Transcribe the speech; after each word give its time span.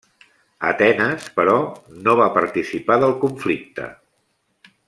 Atenes, 0.69 1.27
però, 1.35 1.57
no 2.07 2.17
va 2.23 2.29
participar 2.39 3.01
del 3.05 3.17
conflicte. 3.27 3.91